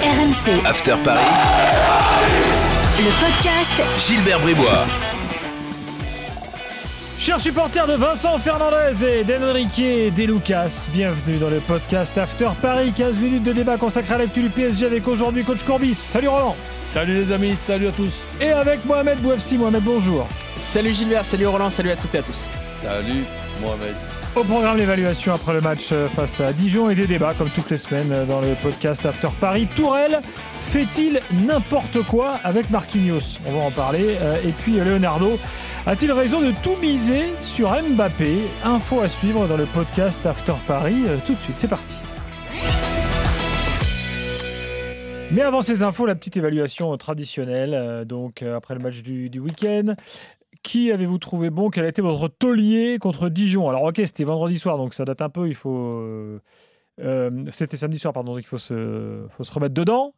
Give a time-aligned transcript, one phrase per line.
[0.00, 1.20] RMC, After Paris,
[2.98, 4.86] le podcast Gilbert Bribois.
[7.18, 12.94] Chers supporters de Vincent Fernandez et d'Enrique De Lucas, bienvenue dans le podcast After Paris,
[12.96, 15.94] 15 minutes de débat consacré à l'actu du PSG avec aujourd'hui coach Courbis.
[15.94, 18.32] Salut Roland Salut les amis, salut à tous.
[18.40, 19.58] Et avec Mohamed Bouafsi.
[19.58, 20.26] Mohamed, bonjour.
[20.56, 22.46] Salut Gilbert, salut Roland, salut à toutes et à tous.
[22.80, 23.24] Salut
[23.60, 23.94] Mohamed.
[24.36, 27.68] Au programme l'évaluation après le match euh, face à Dijon et des débats comme toutes
[27.68, 29.66] les semaines euh, dans le podcast After Paris.
[29.74, 30.20] Tourelle
[30.70, 33.38] fait-il n'importe quoi avec Marquinhos?
[33.44, 34.16] On va en parler.
[34.20, 35.36] Euh, Et puis Leonardo
[35.84, 38.36] a-t-il raison de tout miser sur Mbappé?
[38.64, 41.02] Info à suivre dans le podcast After Paris.
[41.26, 41.96] Tout de suite, c'est parti.
[45.32, 48.04] Mais avant ces infos, la petite évaluation traditionnelle.
[48.06, 49.94] donc après le match du week-end,
[50.62, 51.70] qui avez-vous trouvé bon?
[51.70, 53.68] Quel a été votre taulier contre Dijon?
[53.68, 55.48] Alors ok, c'était vendredi soir, donc ça date un peu.
[55.48, 56.40] Il faut,
[57.00, 58.34] euh, c'était samedi soir, pardon.
[58.34, 60.14] Donc il faut se, remettre dedans.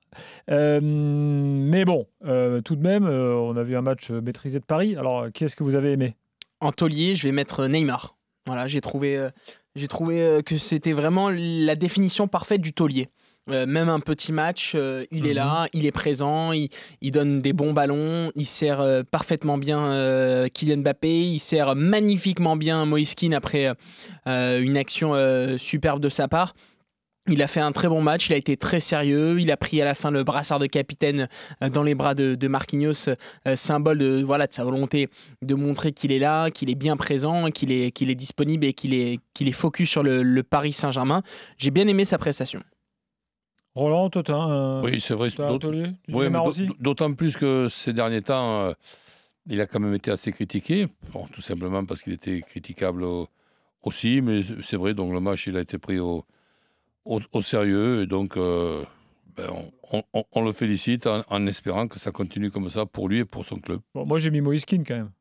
[0.51, 4.97] Euh, mais bon, euh, tout de même, on a vu un match maîtrisé de Paris.
[4.97, 6.17] Alors qui est-ce que vous avez aimé?
[6.61, 8.17] En taulier, je vais mettre Neymar.
[8.47, 9.29] Voilà, j'ai trouvé,
[9.77, 13.09] j'ai trouvé que c'était vraiment la définition parfaite du taulier.
[13.51, 15.37] Euh, même un petit match, euh, il est Mhm.
[15.37, 16.69] là, il est présent, il,
[17.01, 19.73] il donne des bons ballons, il sert euh, parfaitement bien
[20.55, 23.73] Kylian Mbappé, il sert magnifiquement bien Moïse Kean après
[24.27, 25.15] une action
[25.59, 26.55] superbe de sa part.
[27.29, 29.81] Il a fait un très bon match, il a été très sérieux, il a pris
[29.81, 31.29] à la fin le brassard de capitaine
[31.73, 33.11] dans les bras de, de Marquinhos,
[33.55, 35.09] symbole de, voilà, de sa volonté
[35.41, 38.73] de montrer qu'il est là, qu'il est bien présent, qu'il est, qu'il est disponible et
[38.73, 41.23] qu'il est, qu'il est focus sur le, le Paris Saint-Germain.
[41.59, 42.61] J'ai bien aimé sa prestation.
[43.75, 45.31] Roland, toi, t'as un, Oui, c'est vrai.
[46.09, 46.29] oui,
[46.79, 48.73] D'autant plus que ces derniers temps, euh,
[49.47, 50.89] il a quand même été assez critiqué.
[51.13, 53.29] Bon, tout simplement parce qu'il était critiquable au-
[53.83, 56.25] aussi, mais c'est vrai, donc le match, il a été pris au,
[57.05, 58.03] au, au sérieux.
[58.03, 58.85] Et donc, euh,
[59.37, 59.49] ben,
[59.91, 63.21] on, on- on le félicite en, en espérant que ça continue comme ça pour lui
[63.21, 63.81] et pour son club.
[63.95, 65.13] Bon, Moi, j'ai mis Moïse Kean quand même.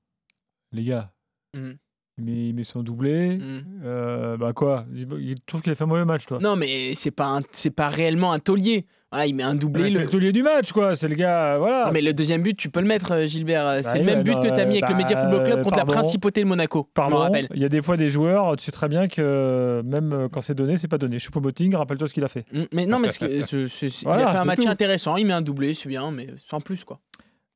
[0.74, 1.14] Les gars,
[1.54, 1.78] Mhm.
[2.24, 3.38] Met, il met son doublé.
[3.38, 3.64] Mhm.
[3.86, 4.86] Euh, bah quoi?
[4.94, 7.72] Il trouve qu'il a fait un mauvais match, toi Non, mais c'est pas, un- c'est
[7.76, 8.86] pas réellement un taulier.
[9.12, 9.84] Voilà, il met un doublé.
[9.84, 10.96] Ouais, C'est le- le taulier du match, quoi.
[10.96, 11.86] C'est le gars, euh, voilà.
[11.88, 13.80] Non, mais le deuxième but, tu peux le mettre, euh, Gilbert.
[13.81, 15.18] C'est Bah le oui, même ouais, but que tu as mis avec le bah, Media
[15.22, 15.92] Football Club contre pardon.
[15.92, 16.88] la principauté de Monaco.
[16.94, 20.40] Pardon, il y a des fois des joueurs, tu sais très bien que même quand
[20.40, 21.18] c'est donné, c'est pas donné.
[21.20, 22.46] Choupo-Moting, rappelle-toi ce qu'il a fait.
[22.54, 24.70] Mm, Mais non, mais ce que- ce- ce- il a fait un c'est match tout.
[24.70, 25.18] intéressant.
[25.18, 27.02] Il met un doublé, c'est bien, mais sans plus, quoi.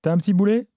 [0.01, 0.67] T'as un petit boulet?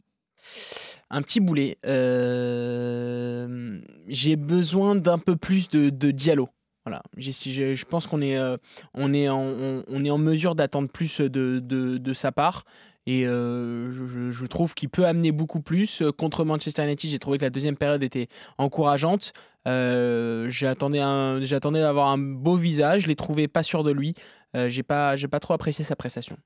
[1.11, 1.79] Un petit boulet.
[1.87, 6.49] Euh, J'ai besoin d'un peu plus de, Diallo.
[6.85, 7.03] Voilà.
[7.17, 8.57] Je pense qu'on est, euh,
[8.95, 12.65] on est, en, on, est en mesure d'attendre plus de, de, de sa part.
[13.07, 16.03] Et euh, je, trouve qu'il peut amener beaucoup plus.
[16.19, 19.33] Contre Manchester United, j'ai trouvé que la deuxième période était encourageante.
[19.65, 21.01] J'attendais
[21.47, 23.03] j'attendais d'avoir un beau visage.
[23.03, 24.15] Je l'ai trouvé pas sûr de lui.
[24.55, 26.37] J'ai pas, pas trop apprécié sa prestation.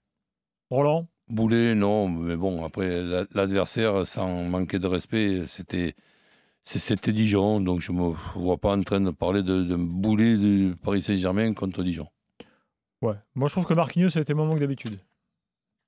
[0.70, 1.08] Roland?
[1.28, 5.94] Boulet, non, mais bon, après, la- l'adversaire, sans manquer de respect, c'était.
[6.64, 9.76] c'est- C'était Dijon, donc je ne me vois pas en train de parler de, de
[9.76, 12.06] boulet du Paris Saint-Germain contre Dijon.
[13.00, 13.14] Ouais.
[13.34, 14.98] Moi, je trouve que Marquinhos a été moins bon que d'habitude.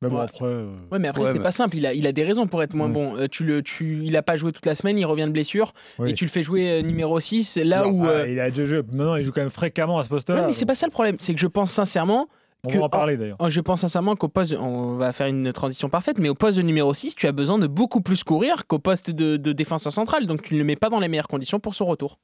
[0.03, 0.23] Mais bon, Ouais.
[0.25, 0.45] après.
[0.47, 1.77] euh, Ouais, mais après, Ouais, c'est mais- pas simple.
[1.77, 2.93] Il a, il a des raisons pour être moins Ouais.
[2.93, 3.17] bon.
[3.17, 5.73] Euh, tu le, tu, il a pas joué toute la semaine, il revient de blessure.
[6.01, 6.11] Oui.
[6.11, 8.05] Et tu le fais jouer euh, numéro 6, là où.
[8.07, 8.79] euh, Il a déjà joué.
[8.83, 10.41] Maintenant, il joue quand même fréquemment à ce poste-là.
[10.41, 11.17] ouais, mais c'est pas ça le problème.
[11.21, 12.29] C'est que je pense sincèrement.
[12.65, 13.37] On que- va en parler d'ailleurs.
[13.41, 14.55] oh, Je pense sincèrement qu'au poste.
[14.59, 17.59] On va faire une transition parfaite, mais au poste de numéro 6, tu as besoin
[17.59, 20.27] de beaucoup plus courir qu'au poste de, de défenseur central.
[20.27, 22.19] Donc tu ne le mets pas dans les meilleures conditions pour son retour.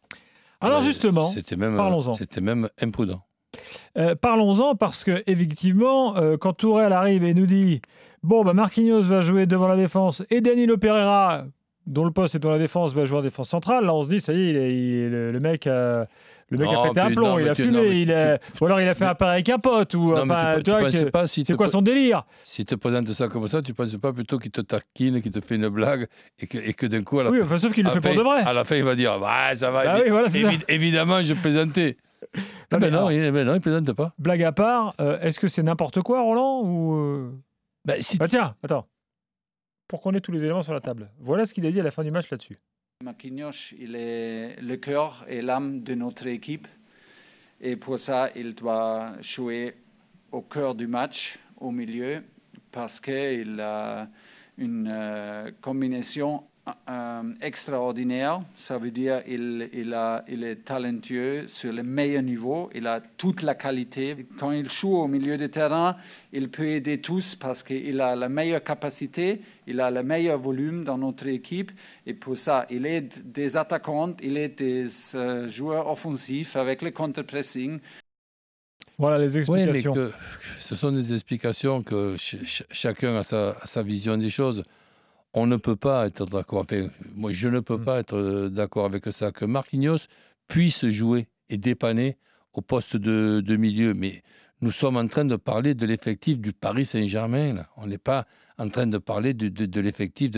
[0.63, 2.13] Alors, justement, C'était même, parlons-en.
[2.15, 3.23] c'était même imprudent.
[3.99, 7.81] Euh, Parlons-en parce que effectivement, euh, quand Tourelle arrive et nous dit
[8.23, 11.45] bon bah Marquinhos va jouer devant la défense et Danilo Pereira,
[11.87, 13.85] dont le poste est dans la défense, va jouer en défense centrale.
[13.87, 16.07] Là, on se dit ça y est, il est- il est- le, le mec, a,
[16.51, 18.39] le mec a Non, pété un plomb, non, il mais a tu- fumé, non, mais
[18.39, 20.55] tu- ou alors il a fait mais- un pari avec un pote ou mais enfin,
[20.57, 22.25] tu, tu vois, penses que- pas si c'est quoi son délire?
[22.43, 25.41] S'il te présente ça comme ça, tu penses pas plutôt qu'il te taquine, qu'il te
[25.41, 26.09] fait une blague
[26.39, 28.15] et que, et que d'un coup, à la, Oui, fin, sauf qu'il le fait pour
[28.15, 28.43] de vrai.
[28.43, 29.83] à la fin, il va dire Ouais, ça va.
[29.87, 30.49] Ah évi- oui, voilà, c'est ça.
[30.51, 31.97] évi- évidemment, je plaisantais.
[32.37, 34.13] Non, Ah, mais non, il, ben non, il plaisante pas.
[34.19, 37.33] Blague à part, euh, est-ce que c'est n'importe quoi, Roland ou euh,
[37.87, 38.87] Ben, si Bah tiens, attends.
[39.89, 41.11] Pour qu'on ait tous les éléments sur la table.
[41.19, 42.59] Voilà ce qu'il a dit à la fin du match là-dessus.
[43.03, 46.69] Marquinhos, il est le cœur et l'âme de notre équipe.
[47.59, 49.75] Et pour ça, il doit jouer
[50.33, 52.23] au cœur du match, au milieu,
[52.71, 54.07] parce qu'il a
[54.59, 56.45] une euh, combinaison
[56.89, 58.43] euh, extraordinaire.
[58.55, 62.71] Ça veut dire qu'il il a- il est talentueux sur le meilleur niveau.
[62.75, 64.27] Il a toute la qualité.
[64.39, 65.97] Quand il joue au milieu de terrain,
[66.33, 70.85] il peut aider tous parce qu'il a la meilleure capacité, il a le meilleur volume
[70.85, 71.73] dans notre équipe.
[72.07, 76.91] Et pour ça, il aide des attaquants, il aide des euh, joueurs offensifs avec le
[76.91, 77.81] contre-pressing.
[78.99, 79.95] Voilà les Oui, mais explications.
[79.95, 80.13] que
[80.59, 84.63] ce sont des explications que ch- ch- chacun a sa, a sa vision des choses.
[85.33, 86.61] On ne peut pas être d'accord.
[86.63, 87.85] Enfin, moi, je ne peux Mm.
[87.85, 89.31] pas être euh, d'accord avec ça.
[89.33, 89.99] Que Marquinhos
[90.49, 92.17] puisse jouer et dépanner
[92.53, 93.95] au poste de, de milieu.
[93.95, 94.23] Mais
[94.61, 97.65] nous sommes en train de parler de l'effectif du Paris Saint-Germain.
[97.77, 98.27] On n'est pas
[98.59, 100.31] en train de parler de, de- de l'effectif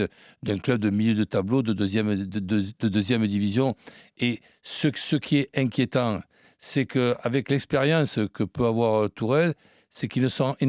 [0.43, 3.75] d'un club de milieu de tableau de deuxième, de, de- de deuxième division.
[4.19, 6.21] Et ce, ce qui est inquiétant,
[6.59, 9.55] c'est qu'avec l'expérience que peut avoir euh, Tourelle,
[9.89, 10.27] c'est qu'il ne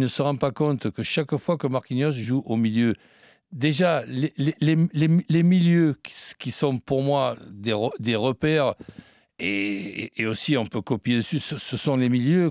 [0.09, 2.95] se rend pas compte que chaque fois que Marquinhos joue au milieu,
[3.55, 5.97] déjà, les, milieux
[6.39, 8.75] qui, sont pour moi des, des repères,
[9.39, 12.51] et, aussi on peut copier dessus, ce, sont les milieux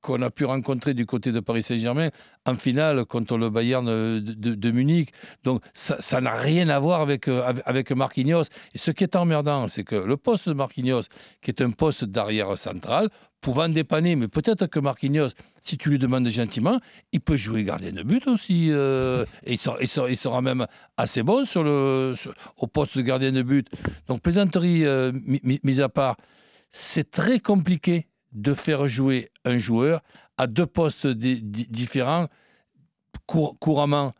[0.00, 2.10] qu'on a pu rencontrer du côté de Paris Saint-Germain
[2.46, 5.10] en finale contre le Bayern de, Munich.
[5.44, 8.44] Donc ça n'a rien à voir avec, euh, avec, avec Marquinhos.
[8.74, 11.02] Et ce qui est emmerdant, c'est que le poste de Marquinhos,
[11.42, 13.08] qui est un poste d'arrière central,
[13.40, 15.30] pouvant dépanner, mais peut-être que Marquinhos,
[15.62, 16.78] si tu lui demandes gentiment,
[17.12, 18.68] il peut jouer gardien de but aussi.
[18.70, 20.66] euh, et il sera, il sera- même
[20.96, 22.14] assez bon sur le,
[22.58, 23.66] au poste de gardien de but.
[24.08, 26.16] Donc, plaisanterie euh, mi- mi- mise à part,
[26.70, 30.00] c'est très compliqué de faire jouer un joueur
[30.36, 32.28] à deux postes di- di- différents
[33.26, 34.12] cour- couramment.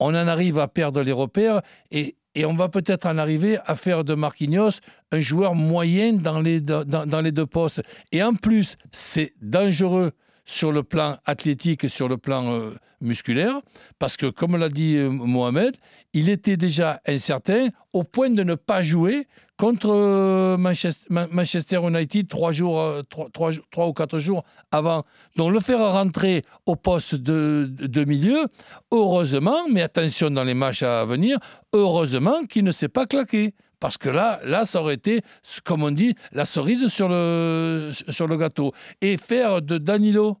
[0.00, 4.04] On en arrive à perdre les repères et, on va peut-être en arriver à faire
[4.04, 4.78] de Marquinhos
[5.10, 7.82] un joueur moyen dans les, dans, dans les deux postes.
[8.12, 10.12] Et en plus, c'est dangereux
[10.46, 13.60] sur le plan athlétique et sur le plan euh, musculaire,
[13.98, 15.76] parce que, comme l'a dit euh, Mohamed,
[16.12, 19.26] il était déjà incertain au point de ne pas jouer
[19.58, 23.02] contre euh, Manchester, Ma- Manchester United trois, jours, euh,
[23.32, 25.02] trois, jours- trois ou quatre jours avant.
[25.36, 27.68] Donc le faire rentrer au poste de,
[28.04, 28.46] milieu,
[28.92, 31.38] heureusement, mais attention dans les matchs à venir,
[31.74, 33.54] heureusement qu'il ne s'est pas claqué.
[33.80, 35.20] Parce que là, là, ça aurait été,
[35.64, 37.90] comme on dit, la cerise sur le,
[38.36, 38.72] gâteau.
[39.02, 40.38] Et faire de Danilo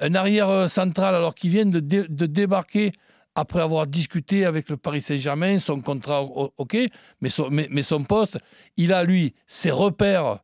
[0.00, 1.78] un arrière euh, central alors qu'il vient de
[2.26, 2.92] débarquer
[3.34, 6.76] après avoir discuté avec le Paris Saint-Germain, son contrat, ok,
[7.20, 8.38] mais son, poste,
[8.76, 10.40] il a, lui, ses repères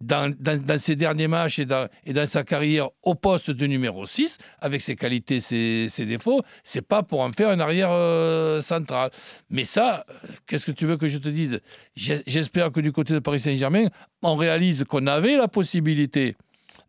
[0.00, 0.34] dans,
[0.78, 1.88] ses derniers matchs et dans,
[2.26, 7.02] sa carrière au poste de numéro 6, avec ses qualités, ses, ses défauts, c'est pas
[7.02, 9.10] pour en faire un arrière euh, central.
[9.48, 10.04] Mais ça,
[10.46, 11.60] qu'est-ce que tu veux que je te dise?
[11.94, 13.86] J'espère que du côté de Paris Saint-Germain,
[14.22, 16.36] on réalise qu'on avait la possibilité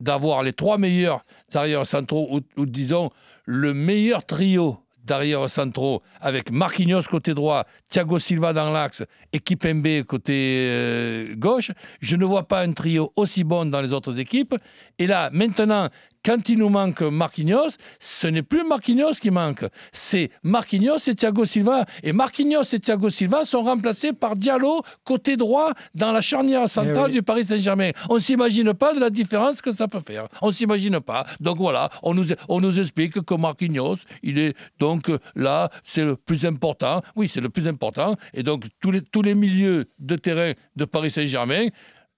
[0.01, 3.09] d'avoir les trois meilleurs arrières centraux, ou disons
[3.45, 10.03] le meilleur trio d'arrière centraux avec Marquinhos côté droit, Thiago Silva dans l'axe et Kipembe
[10.03, 11.71] côté euh, gauche.
[12.01, 14.55] Je ne vois pas un trio aussi bon dans les autres équipes.
[14.99, 15.89] Et là, maintenant,
[16.27, 19.63] quand il nous manque Marquinhos, ce n'est plus Marquinhos qui manque,
[19.93, 21.85] c'est Marquinhos et Thiago Silva.
[22.03, 27.11] Et Marquinhos et Thiago Silva sont remplacés par Diallo côté droit dans la charnière centrale
[27.11, 27.13] oui.
[27.13, 27.91] du Paris Saint-Germain.
[28.09, 30.27] On ne s'imagine pas de la différence que ça peut faire.
[30.41, 31.25] On ne s'imagine pas.
[31.39, 36.17] Donc voilà, on nous, on nous explique que Marquinhos, il est donc là, c'est le
[36.17, 37.03] plus important.
[37.15, 38.17] Oui, c'est le plus important.
[38.33, 41.67] Et donc tous les, tous les milieux de terrain de Paris Saint-Germain,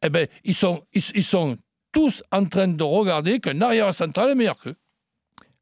[0.04, 1.60] eh ben, ils sont, ils, ils sont
[1.91, 4.75] tous en train de regarder qu'un arrière central est meilleur qu'eux.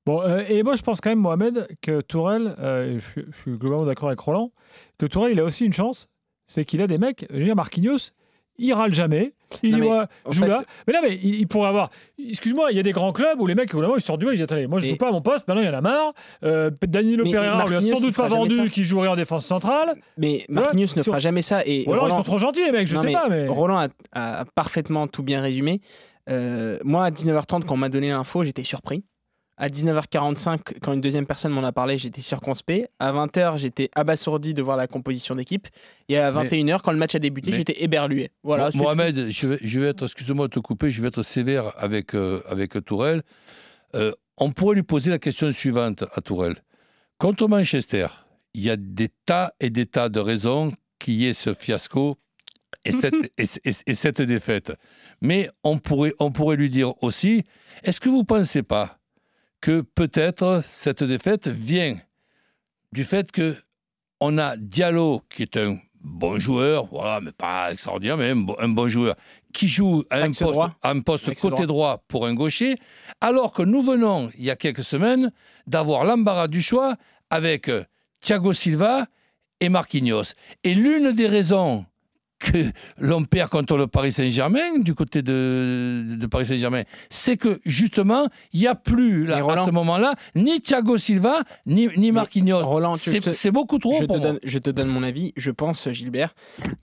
[0.06, 3.57] Bon, euh, et moi je pense quand même, Mohamed, que Tourelle, euh, je, je suis
[3.57, 4.51] globalement d'accord avec Roland,
[4.97, 6.07] que Tourelle, il a aussi une chance,
[6.45, 8.12] c'est qu'il a des mecs, je veux dire, Marquinhos,
[8.59, 9.33] il râle jamais.
[9.62, 10.63] Il Non, dit, mais ouais, en joue fait- là.
[10.88, 11.91] Mais là, mais il, il pourrait avoir.
[12.18, 14.25] Excuse-moi, il y a des grands clubs où les mecs, au moment, ils sortent du
[14.25, 15.74] ils disent Attendez, moi je Mais- joue pas à mon poste, maintenant il y en
[15.75, 16.13] a marre.
[16.44, 18.69] Euh, Danilo Mais Pereira, on lui a sans doute pas vendu ça.
[18.69, 19.96] qu'il jouerait en défense centrale.
[20.17, 21.62] Mais Marquinhos ne fera jamais ça.
[21.65, 23.29] Et Ou alors ils Roland- sont trop gentils, les mecs, je Non, sais mais pas.
[23.29, 23.48] Mais...
[23.48, 23.89] Roland a,
[24.39, 25.79] a parfaitement tout bien résumé.
[26.29, 29.03] Euh, moi, à 19h30, quand on m'a donné l'info, j'étais surpris.
[29.60, 32.91] À 19h45, quand une deuxième personne m'en a parlé, j'étais circonspect.
[33.00, 35.67] À 20h, j'étais abasourdi de voir la composition d'équipe.
[36.10, 38.29] Et à 21h, quand le match a débuté, mais- j'étais éberlué.
[38.43, 41.74] Voilà, Mohamed, je vais, je vais être, excuse-moi de te couper, je vais être sévère
[41.77, 43.24] avec, euh, avec Tourelle.
[43.96, 46.57] Euh, on pourrait lui poser la question suivante à Tourelle.
[47.17, 48.07] Contre Manchester,
[48.53, 52.17] il y a des tas et des tas de raisons qu'il y ait ce fiasco
[52.86, 54.74] et cette, et, et- et cette défaite.
[55.21, 57.43] Mais on pourrait, on pourrait lui dire aussi,
[57.83, 59.00] est-ce que vous ne pensez pas
[59.62, 61.97] que peut-être cette défaite vient
[62.91, 63.55] du fait que
[64.19, 68.55] on a Diallo, qui est un bon joueur, voilà, mais pas extraordinaire, mais un bon,
[68.59, 69.15] un bon joueur,
[69.53, 70.75] qui joue à un poste, droit.
[70.81, 71.65] à un poste Axe côté droit.
[71.67, 72.77] droit pour un gaucher,
[73.21, 75.31] alors que nous venons, il y a quelques semaines,
[75.67, 76.95] d'avoir l'embarras du choix
[77.29, 77.83] avec euh,
[78.21, 79.07] Thiago Silva
[79.59, 80.33] et Marquinhos.
[80.63, 81.86] Et l'une des raisons
[82.39, 82.58] que
[83.00, 88.27] l'on perd contre le Paris Saint-Germain, du côté de, de Paris Saint-Germain, c'est que justement,
[88.53, 92.63] il n'y a plus là, à ce moment-là ni Thiago Silva, ni, ni Marquinhos.
[92.63, 94.32] Roland, c'est beaucoup trop je, pour te moi.
[94.32, 95.34] donne, je te donne mon avis.
[95.36, 96.34] Je pense, Gilbert,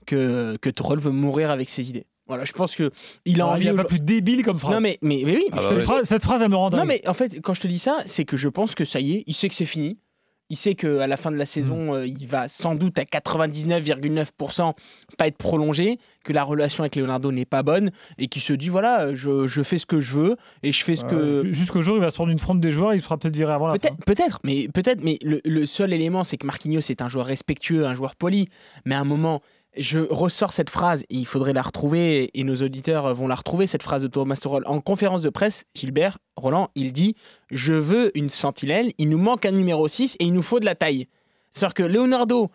[0.05, 2.05] que, que Troll veut mourir avec ses idées.
[2.27, 2.91] Voilà, je pense que
[3.25, 3.65] il a envie.
[3.65, 4.73] Il n'y a pas plus débile comme phrase.
[4.73, 6.55] Non mais, mais, mais oui, Ah je bah te cette, phrase, cette phrase, elle me
[6.55, 8.83] rend Non, mais en fait, quand je te dis ça, c'est que je pense que
[8.83, 9.99] ça y est, il sait que c'est fini.
[10.49, 11.95] Il sait qu'à la fin de la saison, Mm.
[11.95, 14.73] euh, il va sans doute à 99,9%
[15.17, 18.69] pas être prolongé, que la relation avec Leonardo n'est pas bonne et qu'il se dit
[18.69, 21.15] voilà, je, je fais ce que je veux et je fais ce que.
[21.15, 23.35] Euh, Jusqu'au jour, il va se prendre une fronde des joueurs, il se fera peut-être
[23.35, 23.79] virer avant la fin.
[23.79, 27.25] Peut-être, peut-être, mais peut-être, mais le, le seul élément, c'est que Marquinhos est un joueur
[27.25, 28.49] respectueux, un joueur poli.
[28.85, 29.41] Mais à un moment,
[29.77, 33.67] je ressors cette phrase et il faudrait la retrouver et nos auditeurs vont la retrouver
[33.67, 35.65] cette phrase de Thomas Tuchel en conférence de presse.
[35.75, 37.15] Gilbert Roland, il dit
[37.51, 40.65] je veux une sentinelle, il nous manque un numéro 6 et il nous faut de
[40.65, 41.07] la taille.
[41.53, 42.49] C'est-à-dire que Leonardo,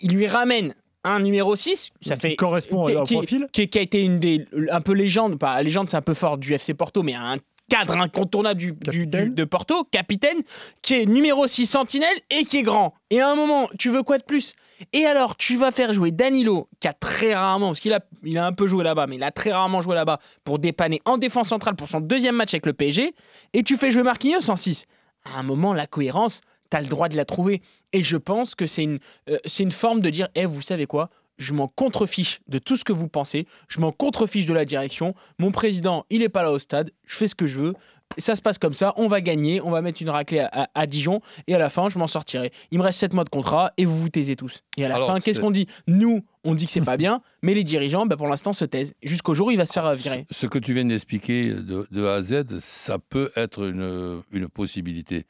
[0.00, 3.48] il lui ramène un numéro 6, ça Qui fait correspond qui- profil.
[3.52, 6.38] qui, qui a été une des un peu légende, pas légende, c'est un peu fort
[6.38, 7.38] du FC Porto, mais un
[7.72, 10.38] cadre incontournable du, du- de Porto, capitaine,
[10.82, 12.94] qui est numéro 6 sentinelle et qui est grand.
[13.10, 14.54] Et à un moment, tu veux quoi de plus?
[14.92, 18.36] Et alors, tu vas faire jouer Danilo, qui a très rarement, parce qu'il a, il
[18.36, 21.18] a un peu joué là-bas, mais il a très rarement joué là-bas pour dépanner en
[21.18, 23.14] défense centrale pour son deuxième match avec le PSG,
[23.52, 24.86] et tu fais jouer Marquinhos en 6.
[25.24, 27.62] À un moment, la cohérence, tu as le droit de la trouver.
[27.92, 28.98] Et je pense que c'est une,
[29.30, 31.10] euh, c'est une forme de dire, eh, vous savez quoi?
[31.38, 35.14] Je m'en contrefiche de tout ce que vous pensez, je m'en contrefiche de la direction.
[35.38, 37.74] Mon président, il n'est pas là au stade, je fais ce que je veux.
[38.18, 40.68] Ça se passe comme ça, on va gagner, on va mettre une raclée à, à-
[40.74, 42.52] à Dijon et à la fin, je m'en sortirai.
[42.70, 44.62] Il me reste 7 mois de contrat et vous vous taisez tous.
[44.76, 45.66] Et à la Alors, fin, qu'est-ce qu'on dit?
[45.86, 48.92] Nous, on dit que c'est pas bien, mais les dirigeants, bah, pour l'instant, se taisent.
[49.02, 50.26] Jusqu'au jour où il va se faire virer.
[50.30, 54.46] Ce que tu viens d'expliquer de, de A à Z, ça peut être une, une
[54.48, 55.24] possibilité.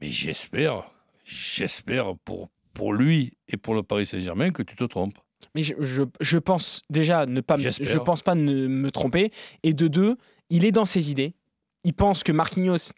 [0.00, 0.84] Mais j'espère,
[1.26, 5.18] j'espère pour, pour lui et pour le Paris Saint-Germain que tu te trompes.
[5.54, 9.32] Mais je, je- je pense déjà ne pas, me- je pense pas ne me tromper.
[9.62, 10.16] Et de deux,
[10.50, 11.34] il est dans ses idées.
[11.84, 12.92] Il pense que Marquinhos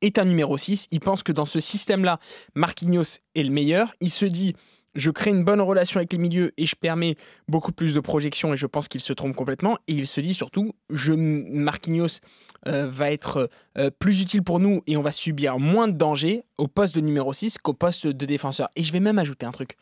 [0.00, 0.86] est un numéro 6.
[0.90, 2.18] Il pense que dans ce système-là,
[2.54, 3.94] Marquinhos est le meilleur.
[4.00, 4.54] Il se dit,
[4.94, 7.16] je crée une bonne relation avec les milieux et je permets
[7.48, 8.52] beaucoup plus de projections.
[8.54, 9.76] Et je pense qu'il se trompe complètement.
[9.88, 12.20] Et il se dit surtout, je, Marquinhos
[12.66, 16.42] euh, va être euh, plus utile pour nous et on va subir moins de danger
[16.58, 18.68] au poste de numéro 6 qu'au poste de défenseur.
[18.76, 19.76] Et je vais même ajouter un truc.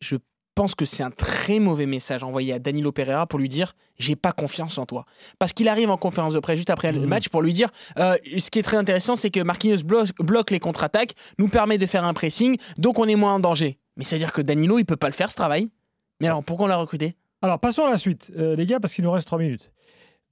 [0.00, 0.16] Je
[0.54, 4.16] pense que c'est un très mauvais message envoyé à Danilo Pereira pour lui dire j'ai
[4.16, 5.04] pas confiance en toi.
[5.38, 7.06] Parce qu'il arrive en conférence de presse juste après le Mhm.
[7.08, 10.50] match pour lui dire euh, ce qui est très intéressant, c'est que Marquinhos bloque, bloque
[10.50, 13.78] les contre-attaques, nous permet de faire un pressing, donc on est moins en danger.
[13.96, 15.68] Mais c'est à dire que Danilo il peut pas le faire ce travail.
[16.20, 17.16] Mais alors pourquoi on l'a recruté?
[17.42, 19.72] Alors, passons à la suite, euh, les gars, parce qu'il nous reste 3 minutes.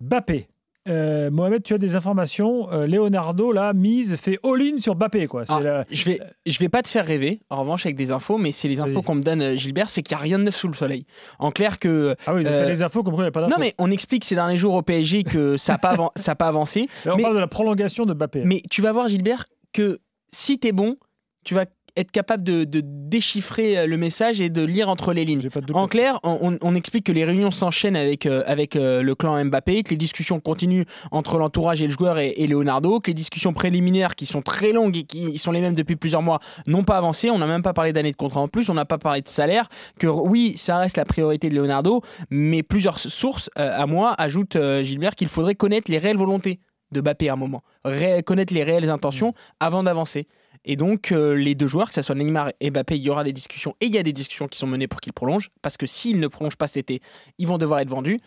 [0.00, 0.46] Bappé.
[0.88, 2.70] Euh, Mohamed, tu as des informations.
[2.72, 5.26] Euh, Leonardo, là, mise, fait all-in sur Bappé.
[5.26, 5.44] Quoi.
[5.48, 8.38] Ah, la- Je vais, je vais pas te faire rêver, en revanche, avec des infos,
[8.38, 10.44] mais c'est les infos qu'on me donne, euh, Gilbert, c'est qu'il n'y a rien de
[10.44, 11.04] neuf sous le soleil.
[11.38, 12.16] En clair que...
[12.26, 13.52] Ah oui, donc euh, les infos quoi il n'y a pas d'infos.
[13.52, 16.32] Non mais on explique ces derniers jours au PSG que ça n'a pas, avan- ça
[16.32, 16.88] a pas avancé.
[17.04, 18.42] Là, on mais- parle de la prolongation de Bappé.
[18.44, 19.44] Mais tu vas voir, Gilbert,
[19.74, 19.98] que
[20.32, 20.96] si tu es bon,
[21.44, 21.66] tu vas
[21.98, 25.48] être capable de, de déchiffrer euh, le message et de lire entre les lignes.
[25.74, 29.82] En clair, on, explique que les réunions s'enchaînent avec, euh, avec euh, le clan Mbappé,
[29.82, 33.52] que les discussions continuent entre l'entourage et le joueur et, et Leonardo, que les discussions
[33.52, 36.96] préliminaires qui sont très longues et qui sont les mêmes depuis plusieurs mois n'ont pas
[36.96, 37.30] avancé.
[37.30, 39.28] On n'a même pas parlé d'années de contrat en plus, on n'a pas parlé de
[39.28, 39.68] salaire.
[39.98, 44.56] Que oui, ça reste la priorité de Leonardo, mais plusieurs sources euh, à moi ajoutent,
[44.82, 46.60] Gilbert, qu'il faudrait connaître les réelles volontés
[46.92, 50.26] de Mbappé à un moment, Ré- connaître les réelles intentions avant d'avancer.
[50.64, 53.24] Et donc, euh, les deux joueurs, que ce soit Neymar et Mbappé, il y aura
[53.24, 55.76] des discussions et il y a des discussions qui sont menées pour qu'ils prolongent, parce
[55.76, 57.02] que s'ils ne prolongent pas cet été,
[57.38, 58.20] ils vont devoir être vendus.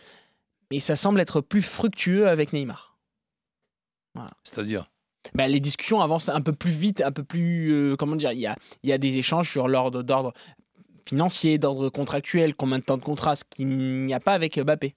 [0.72, 2.98] Mais ça semble être plus fructueux avec Neymar.
[4.44, 4.90] C'est-à-dire?
[5.34, 7.72] Bah, les discussions avancent un peu plus vite, un peu plus.
[7.72, 10.34] euh, comment dire Il y a, il y a des échanges sur l'ordre d'ordre
[11.08, 13.68] financier, d'ordre contractuel, combien de temps de contrat, ce qu'il
[14.06, 14.96] n'y a pas avec Mbappé.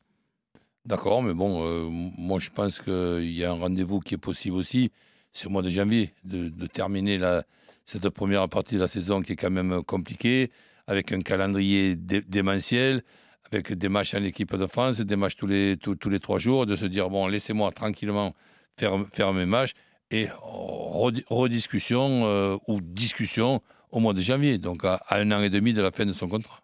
[0.86, 4.56] D'accord, mais bon, euh, moi je pense qu'il y a un rendez-vous qui est possible
[4.56, 4.92] aussi.
[5.34, 7.42] C'est au mois de janvier, de, de terminer la,
[7.84, 10.50] cette première partie de la saison qui est quand même compliquée,
[10.86, 13.02] avec un calendrier dé- démentiel,
[13.50, 16.38] avec des matchs en équipe de France, des matchs tous les, tous, tous les trois
[16.38, 18.32] jours, de se dire, bon, laissez-moi tranquillement
[18.78, 19.72] faire, faire mes matchs,
[20.10, 23.60] et redi- rediscussion euh, ou discussion
[23.90, 26.12] au mois de janvier, donc à, à un an et demi de la fin de
[26.12, 26.60] son contrat.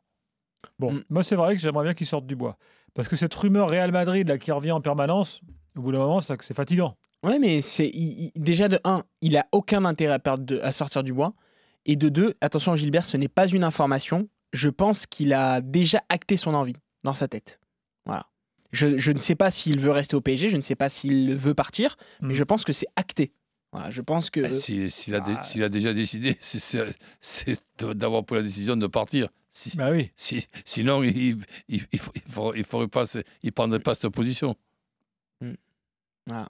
[0.78, 1.04] Bon, Mm.
[1.10, 2.56] moi, c'est vrai que j'aimerais bien qu'il sorte du bois.
[2.94, 5.40] Parce que cette rumeur Real Madrid là, qui revient en permanence,
[5.76, 6.96] au bout d'un moment, ça- c'est fatigant.
[7.22, 10.58] Ouais, mais c'est il- il- déjà de 1, il a aucun intérêt à, perdre de-
[10.60, 11.34] à sortir du bois.
[11.86, 14.28] Et de 2, attention Gilbert, ce n'est pas une information.
[14.52, 17.60] Je pense qu'il a déjà acté son envie dans sa tête.
[18.06, 18.26] Voilà.
[18.72, 21.34] Je, je ne sais pas s'il veut rester au PSG, je ne sais pas s'il
[21.36, 22.36] veut partir, mais Mm.
[22.36, 23.32] je pense que c'est acté.
[23.72, 24.40] Voilà, je pense que.
[24.40, 25.42] Eh, si- S'il a, dé- ah.
[25.42, 26.84] s'il a déjà décidé, c'est- c'est
[27.20, 29.28] c'est de- d'avoir pris la décision de partir.
[29.48, 30.10] Si- Bah oui.
[30.16, 32.12] si- sinon, il ne il, il, faut-
[32.54, 33.04] il il pas,
[33.42, 34.56] il prendrait pas cette position.
[36.26, 36.48] Voilà.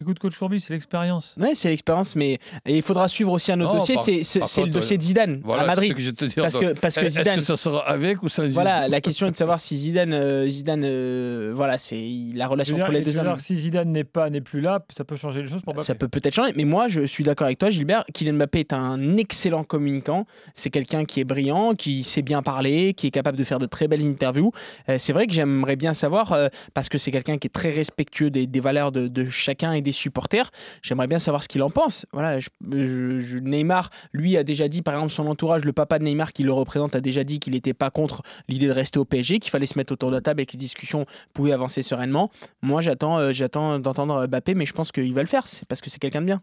[0.00, 1.36] Écoute, coach Courbis, c'est l'expérience.
[1.38, 4.24] Ouais, c'est l'expérience, mais et il faudra suivre aussi un autre Non, dossier, par- c'est
[4.24, 5.90] c'est- par c'est le dossier de Zidane Voilà, à c'est Madrid.
[5.92, 6.40] ce que je te.
[6.40, 9.00] Parce que, parce que Est-ce Zidane, que ça sera avec ou sans Zidane voilà, la
[9.00, 12.92] question est de savoir si Zidane, euh, Zidane, euh, voilà, c'est la relation dire, entre
[12.92, 13.38] les deux hommes.
[13.38, 15.84] si Zidane n'est pas, n'est plus là, ça peut changer les choses pour Mbappé.
[15.86, 18.04] Ça peut peut-être changer, mais moi je suis d'accord avec toi, Gilbert.
[18.12, 20.26] Kylian Mbappé est un excellent communicant.
[20.56, 23.66] C'est quelqu'un qui est brillant, qui sait bien parler, qui est capable de faire de
[23.66, 24.50] très belles interviews.
[24.88, 27.70] Euh, c'est vrai que j'aimerais bien savoir, euh, parce que c'est quelqu'un qui est très
[27.70, 30.50] respectueux des, des valeurs de, de chacun et des supporters.
[30.82, 32.04] J'aimerais bien savoir ce qu'il en pense.
[32.12, 36.00] Voilà, je- je- je- Neymar, lui, a déjà dit, par exemple, son entourage, le papa
[36.00, 38.98] de Neymar qui le représente, a déjà dit qu'il n'était pas contre l'idée de rester
[38.98, 41.52] au PSG, qu'il fallait se mettre autour de la table et que les discussions pouvaient
[41.52, 42.30] avancer sereinement.
[42.62, 45.46] Moi, j'attends, euh, j'attends d'entendre Mbappé, mais je pense qu'il va le faire.
[45.46, 46.42] C'est parce que c'est quelqu'un de bien.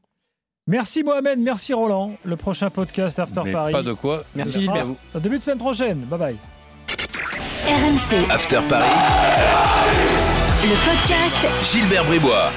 [0.67, 2.13] Merci Mohamed, merci Roland.
[2.23, 3.73] Le prochain podcast After Mais Paris.
[3.73, 4.23] pas de quoi.
[4.35, 4.85] Merci Ah, Gilbert.
[5.15, 5.97] au début de semaine prochaine.
[6.01, 6.37] Bye bye.
[7.65, 8.85] RMC, After Paris,
[10.63, 12.51] le podcast Gilbert Bribois.